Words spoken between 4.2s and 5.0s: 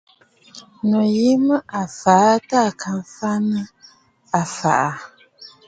a fa aà.